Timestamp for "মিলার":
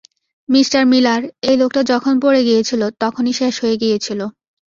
0.85-1.21